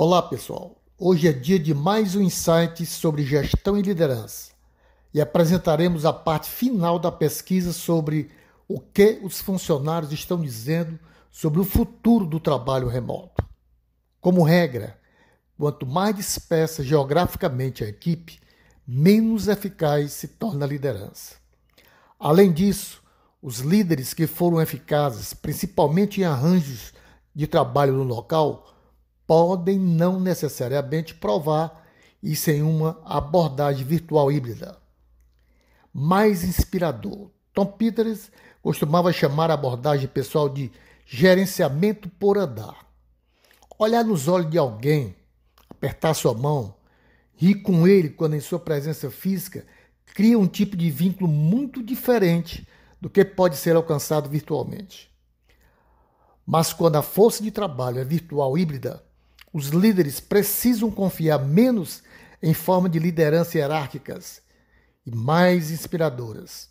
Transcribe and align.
Olá, 0.00 0.22
pessoal. 0.22 0.80
Hoje 0.96 1.26
é 1.26 1.32
dia 1.32 1.58
de 1.58 1.74
mais 1.74 2.14
um 2.14 2.22
insight 2.22 2.86
sobre 2.86 3.24
gestão 3.24 3.76
e 3.76 3.82
liderança 3.82 4.52
e 5.12 5.20
apresentaremos 5.20 6.06
a 6.06 6.12
parte 6.12 6.48
final 6.48 7.00
da 7.00 7.10
pesquisa 7.10 7.72
sobre 7.72 8.30
o 8.68 8.78
que 8.78 9.18
os 9.24 9.40
funcionários 9.40 10.12
estão 10.12 10.40
dizendo 10.40 11.00
sobre 11.32 11.58
o 11.58 11.64
futuro 11.64 12.24
do 12.26 12.38
trabalho 12.38 12.86
remoto. 12.86 13.44
Como 14.20 14.44
regra, 14.44 14.96
quanto 15.58 15.84
mais 15.84 16.14
dispersa 16.14 16.84
geograficamente 16.84 17.82
a 17.82 17.88
equipe, 17.88 18.38
menos 18.86 19.48
eficaz 19.48 20.12
se 20.12 20.28
torna 20.28 20.64
a 20.64 20.68
liderança. 20.68 21.34
Além 22.20 22.52
disso, 22.52 23.02
os 23.42 23.58
líderes 23.58 24.14
que 24.14 24.28
foram 24.28 24.62
eficazes, 24.62 25.34
principalmente 25.34 26.20
em 26.20 26.24
arranjos 26.24 26.92
de 27.34 27.48
trabalho 27.48 27.94
no 27.94 28.04
local, 28.04 28.77
podem 29.28 29.78
não 29.78 30.18
necessariamente 30.18 31.14
provar 31.14 31.86
isso 32.22 32.50
em 32.50 32.62
uma 32.62 32.98
abordagem 33.04 33.84
virtual 33.84 34.32
híbrida. 34.32 34.78
Mais 35.92 36.42
inspirador, 36.42 37.30
Tom 37.52 37.66
Peters 37.66 38.30
costumava 38.62 39.12
chamar 39.12 39.50
a 39.50 39.54
abordagem 39.54 40.08
pessoal 40.08 40.48
de 40.48 40.72
gerenciamento 41.04 42.08
por 42.08 42.38
andar. 42.38 42.86
Olhar 43.78 44.02
nos 44.02 44.28
olhos 44.28 44.50
de 44.50 44.56
alguém, 44.56 45.14
apertar 45.68 46.14
sua 46.14 46.32
mão, 46.32 46.74
rir 47.36 47.56
com 47.56 47.86
ele 47.86 48.08
quando 48.08 48.34
em 48.34 48.40
sua 48.40 48.58
presença 48.58 49.10
física, 49.10 49.66
cria 50.06 50.38
um 50.38 50.46
tipo 50.46 50.74
de 50.74 50.90
vínculo 50.90 51.30
muito 51.30 51.82
diferente 51.82 52.66
do 52.98 53.10
que 53.10 53.22
pode 53.26 53.58
ser 53.58 53.76
alcançado 53.76 54.28
virtualmente. 54.30 55.14
Mas 56.46 56.72
quando 56.72 56.96
a 56.96 57.02
força 57.02 57.42
de 57.42 57.50
trabalho 57.50 57.98
é 57.98 58.04
virtual 58.04 58.56
híbrida, 58.56 59.06
os 59.52 59.68
líderes 59.68 60.20
precisam 60.20 60.90
confiar 60.90 61.38
menos 61.38 62.02
em 62.42 62.54
forma 62.54 62.88
de 62.88 62.98
liderança 62.98 63.58
hierárquicas 63.58 64.42
e 65.04 65.10
mais 65.10 65.70
inspiradoras. 65.70 66.68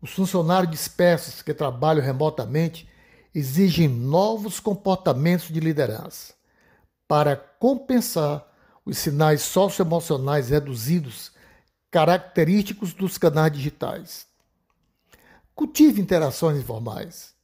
Os 0.00 0.12
funcionários 0.12 0.70
dispersos 0.70 1.42
que 1.42 1.54
trabalham 1.54 2.02
remotamente 2.02 2.88
exigem 3.34 3.88
novos 3.88 4.60
comportamentos 4.60 5.48
de 5.48 5.60
liderança 5.60 6.34
para 7.06 7.36
compensar 7.36 8.46
os 8.84 8.98
sinais 8.98 9.42
socioemocionais 9.42 10.48
reduzidos 10.48 11.32
característicos 11.90 12.92
dos 12.92 13.18
canais 13.18 13.52
digitais. 13.52 14.26
Cultive 15.54 16.00
interações 16.00 16.58
informais. 16.58 17.34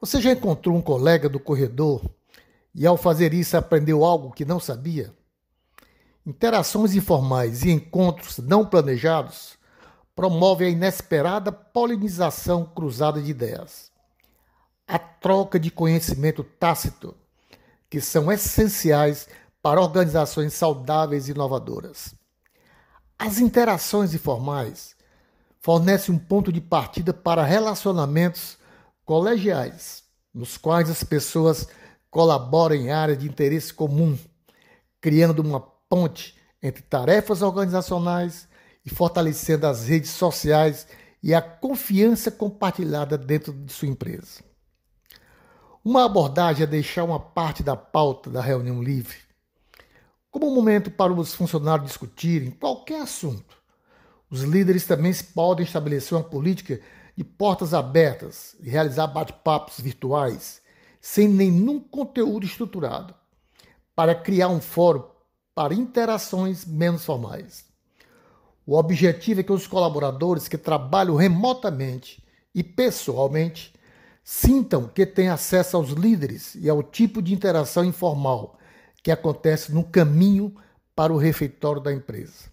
Você 0.00 0.20
já 0.20 0.32
encontrou 0.32 0.76
um 0.76 0.82
colega 0.82 1.28
do 1.28 1.38
corredor 1.38 2.02
e 2.74 2.86
ao 2.86 2.96
fazer 2.96 3.34
isso 3.34 3.56
aprendeu 3.56 4.04
algo 4.04 4.32
que 4.32 4.44
não 4.44 4.58
sabia? 4.58 5.14
Interações 6.24 6.94
informais 6.94 7.64
e 7.64 7.70
encontros 7.70 8.38
não 8.38 8.64
planejados 8.64 9.58
promovem 10.14 10.68
a 10.68 10.70
inesperada 10.70 11.50
polinização 11.50 12.64
cruzada 12.64 13.20
de 13.20 13.30
ideias, 13.30 13.90
a 14.86 14.98
troca 14.98 15.58
de 15.58 15.70
conhecimento 15.70 16.44
tácito, 16.44 17.14
que 17.90 18.00
são 18.00 18.30
essenciais 18.30 19.28
para 19.60 19.80
organizações 19.80 20.54
saudáveis 20.54 21.28
e 21.28 21.32
inovadoras. 21.32 22.14
As 23.18 23.38
interações 23.38 24.14
informais 24.14 24.96
fornecem 25.60 26.14
um 26.14 26.18
ponto 26.18 26.52
de 26.52 26.60
partida 26.60 27.14
para 27.14 27.44
relacionamentos 27.44 28.58
colegiais, 29.04 30.02
nos 30.34 30.56
quais 30.56 30.90
as 30.90 31.04
pessoas 31.04 31.68
colabora 32.12 32.76
em 32.76 32.90
áreas 32.90 33.18
de 33.18 33.26
interesse 33.26 33.72
comum, 33.72 34.18
criando 35.00 35.40
uma 35.40 35.58
ponte 35.58 36.36
entre 36.62 36.82
tarefas 36.82 37.40
organizacionais 37.40 38.46
e 38.84 38.90
fortalecendo 38.90 39.66
as 39.66 39.86
redes 39.86 40.10
sociais 40.10 40.86
e 41.22 41.32
a 41.32 41.40
confiança 41.40 42.30
compartilhada 42.30 43.16
dentro 43.16 43.50
de 43.50 43.72
sua 43.72 43.88
empresa. 43.88 44.44
Uma 45.82 46.04
abordagem 46.04 46.64
é 46.64 46.66
deixar 46.66 47.02
uma 47.02 47.18
parte 47.18 47.62
da 47.62 47.74
pauta 47.74 48.28
da 48.28 48.42
reunião 48.42 48.82
livre, 48.82 49.16
como 50.30 50.46
um 50.46 50.54
momento 50.54 50.90
para 50.90 51.14
os 51.14 51.34
funcionários 51.34 51.88
discutirem 51.88 52.50
qualquer 52.50 53.00
assunto. 53.00 53.56
Os 54.30 54.42
líderes 54.42 54.86
também 54.86 55.14
podem 55.34 55.64
estabelecer 55.64 56.16
uma 56.16 56.24
política 56.24 56.78
de 57.16 57.24
portas 57.24 57.72
abertas 57.72 58.54
e 58.60 58.68
realizar 58.68 59.06
bate-papos 59.06 59.80
virtuais 59.80 60.61
sem 61.02 61.26
nenhum 61.26 61.80
conteúdo 61.80 62.46
estruturado, 62.46 63.12
para 63.92 64.14
criar 64.14 64.48
um 64.48 64.60
fórum 64.60 65.02
para 65.52 65.74
interações 65.74 66.64
menos 66.64 67.04
formais. 67.04 67.64
O 68.64 68.76
objetivo 68.76 69.40
é 69.40 69.42
que 69.42 69.52
os 69.52 69.66
colaboradores 69.66 70.46
que 70.46 70.56
trabalham 70.56 71.16
remotamente 71.16 72.22
e 72.54 72.62
pessoalmente 72.62 73.74
sintam 74.22 74.86
que 74.86 75.04
têm 75.04 75.28
acesso 75.28 75.76
aos 75.76 75.90
líderes 75.90 76.54
e 76.54 76.70
ao 76.70 76.80
tipo 76.80 77.20
de 77.20 77.34
interação 77.34 77.84
informal 77.84 78.56
que 79.02 79.10
acontece 79.10 79.72
no 79.72 79.82
caminho 79.82 80.54
para 80.94 81.12
o 81.12 81.16
refeitório 81.16 81.82
da 81.82 81.92
empresa. 81.92 82.52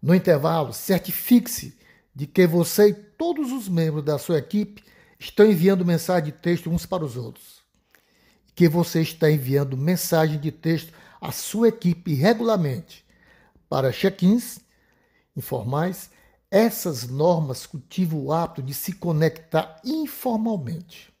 No 0.00 0.14
intervalo, 0.14 0.72
certifique-se 0.72 1.76
de 2.14 2.28
que 2.28 2.46
você 2.46 2.90
e 2.90 2.94
todos 2.94 3.50
os 3.50 3.68
membros 3.68 4.04
da 4.04 4.16
sua 4.16 4.38
equipe 4.38 4.84
estão 5.18 5.46
enviando 5.46 5.84
mensagem 5.84 6.26
de 6.26 6.32
texto 6.32 6.70
uns 6.70 6.86
para 6.86 7.04
os 7.04 7.16
outros. 7.16 7.62
Que 8.54 8.68
você 8.68 9.02
está 9.02 9.30
enviando 9.30 9.76
mensagem 9.76 10.38
de 10.38 10.50
texto 10.50 10.92
à 11.20 11.32
sua 11.32 11.68
equipe 11.68 12.14
regularmente 12.14 13.04
para 13.68 13.92
check-ins 13.92 14.60
informais. 15.36 16.10
Essas 16.50 17.06
normas 17.06 17.66
cultivam 17.66 18.20
o 18.20 18.32
hábito 18.32 18.62
de 18.62 18.72
se 18.72 18.92
conectar 18.92 19.80
informalmente. 19.84 21.12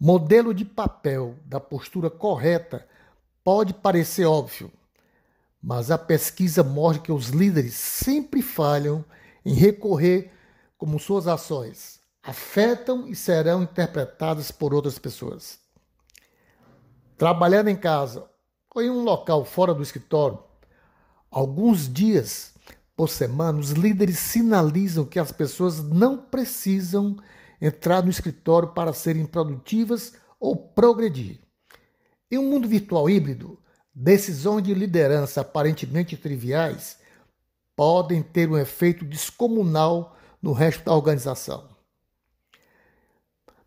Modelo 0.00 0.54
de 0.54 0.64
papel 0.64 1.34
da 1.44 1.58
postura 1.58 2.08
correta 2.08 2.86
pode 3.42 3.74
parecer 3.74 4.24
óbvio, 4.24 4.70
mas 5.60 5.90
a 5.90 5.98
pesquisa 5.98 6.62
mostra 6.62 7.02
que 7.02 7.10
os 7.10 7.30
líderes 7.30 7.74
sempre 7.74 8.40
falham 8.40 9.04
em 9.44 9.54
recorrer 9.54 10.30
como 10.76 11.00
suas 11.00 11.26
ações 11.26 11.97
afetam 12.28 13.08
e 13.08 13.16
serão 13.16 13.62
interpretadas 13.62 14.50
por 14.50 14.74
outras 14.74 14.98
pessoas. 14.98 15.58
Trabalhando 17.16 17.68
em 17.68 17.76
casa 17.76 18.28
ou 18.74 18.82
em 18.82 18.90
um 18.90 19.02
local 19.02 19.46
fora 19.46 19.72
do 19.72 19.82
escritório, 19.82 20.38
alguns 21.30 21.90
dias 21.90 22.52
por 22.94 23.08
semana, 23.08 23.58
os 23.58 23.70
líderes 23.70 24.18
sinalizam 24.18 25.06
que 25.06 25.18
as 25.18 25.32
pessoas 25.32 25.82
não 25.82 26.18
precisam 26.18 27.16
entrar 27.62 28.02
no 28.02 28.10
escritório 28.10 28.68
para 28.74 28.92
serem 28.92 29.24
produtivas 29.24 30.12
ou 30.38 30.54
progredir. 30.54 31.40
Em 32.30 32.36
um 32.36 32.50
mundo 32.50 32.68
virtual 32.68 33.08
híbrido, 33.08 33.58
decisões 33.94 34.62
de 34.62 34.74
liderança 34.74 35.40
aparentemente 35.40 36.14
triviais 36.14 36.98
podem 37.74 38.22
ter 38.22 38.50
um 38.50 38.58
efeito 38.58 39.02
descomunal 39.02 40.14
no 40.42 40.52
resto 40.52 40.84
da 40.84 40.94
organização 40.94 41.77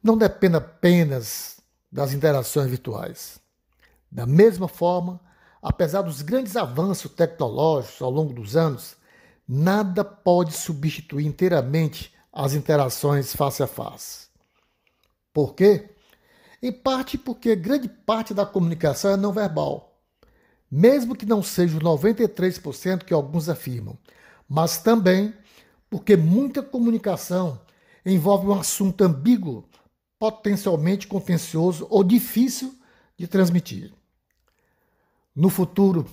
não 0.04 0.18
depende 0.18 0.56
apenas 0.56 1.62
das 1.92 2.14
interações 2.14 2.70
virtuais. 2.70 3.40
Da 4.12 4.26
mesma 4.26 4.68
forma, 4.68 5.20
apesar 5.62 6.02
dos 6.02 6.22
grandes 6.22 6.56
avanços 6.56 7.12
tecnológicos 7.12 8.02
ao 8.02 8.10
longo 8.10 8.34
dos 8.34 8.56
anos, 8.56 8.96
nada 9.48 10.04
pode 10.04 10.54
substituir 10.54 11.26
inteiramente 11.26 12.14
as 12.32 12.54
interações 12.54 13.36
face 13.36 13.62
a 13.62 13.68
face. 13.68 14.28
Por 15.34 15.54
quê? 15.54 15.90
Em 16.62 16.72
parte 16.72 17.18
porque 17.18 17.56
grande 17.56 17.90
parte 17.90 18.34
da 18.34 18.46
comunicação 18.46 19.12
é 19.12 19.18
não 19.18 19.34
verbal, 19.34 20.00
mesmo 20.70 21.16
que 21.16 21.26
não 21.26 21.44
seja 21.44 21.78
os 21.78 21.84
93% 21.84 23.04
que 23.04 23.14
alguns 23.14 23.50
afirmam, 23.50 23.97
mas 24.47 24.78
também 24.78 25.34
porque 25.90 26.16
muita 26.16 26.62
comunicação 26.62 27.59
envolve 28.06 28.47
um 28.47 28.54
assunto 28.54 29.04
ambíguo 29.04 29.68
potencialmente 30.22 31.08
contencioso 31.08 31.88
ou 31.90 32.03
difícil 32.03 32.79
de 33.18 33.28
transmitir. 33.28 33.91
No 35.35 35.50
futuro, 35.50 36.08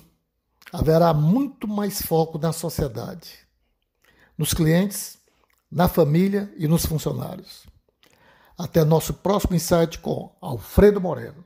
haverá 0.72 1.12
muito 1.12 1.68
mais 1.68 2.00
foco 2.00 2.38
na 2.38 2.50
sociedade, 2.50 3.34
nos 4.38 4.54
clientes, 4.54 5.18
na 5.70 5.88
família 5.88 6.50
e 6.56 6.66
nos 6.66 6.86
funcionários. 6.86 7.66
Até 8.56 8.82
nosso 8.82 9.12
próximo 9.12 9.54
insight 9.54 9.98
com 9.98 10.34
Alfredo 10.40 11.02
Moreno. 11.02 11.44